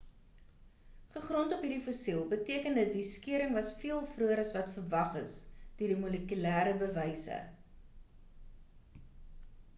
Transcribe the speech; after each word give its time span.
gegrond 1.17 1.51
of 1.57 1.65
hierdie 1.65 1.83
fossiel 1.87 2.23
beteken 2.31 2.79
dit 2.79 2.89
die 2.95 3.03
skeuring 3.09 3.53
was 3.59 3.69
veel 3.83 4.01
vroeër 4.15 4.41
as 4.45 4.55
wat 4.57 4.73
verwag 4.79 5.21
is 5.21 5.37
deur 5.83 5.93
die 5.95 5.99
molekulêre 6.07 6.75
bewyse 6.83 7.39